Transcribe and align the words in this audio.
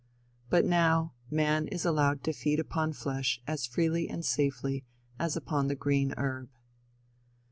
But 0.49 0.65
now, 0.65 1.13
man 1.29 1.67
is 1.67 1.85
allowed 1.85 2.23
to 2.23 2.33
feed 2.33 2.59
upon 2.59 2.93
flesh 2.93 3.39
as 3.45 3.67
freely 3.67 4.09
and 4.09 4.25
safely 4.25 4.83
as 5.19 5.35
upon 5.37 5.67
the 5.67 5.75
green 5.75 6.15
herb." 6.17 6.49